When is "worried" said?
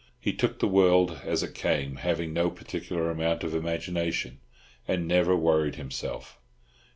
5.35-5.75